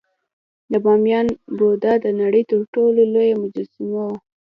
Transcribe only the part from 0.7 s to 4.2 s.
د بامیان بودا د نړۍ تر ټولو لویه مجسمه وه